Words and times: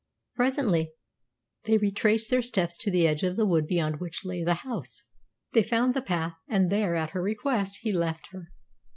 Presently 0.35 0.93
they 1.65 1.77
retraced 1.77 2.31
their 2.31 2.41
steps 2.41 2.75
to 2.79 2.89
the 2.89 3.05
edge 3.05 3.21
of 3.21 3.35
the 3.35 3.45
wood 3.45 3.67
beyond 3.67 3.99
which 3.99 4.25
lay 4.25 4.43
the 4.43 4.55
house. 4.65 5.03
They 5.53 5.61
found 5.61 5.93
the 5.93 6.01
path, 6.01 6.33
and 6.49 6.71
there, 6.71 6.95
at 6.95 7.11
her 7.11 7.21
request, 7.21 7.77
he 7.83 7.93
left 7.93 8.29
her. 8.31 8.47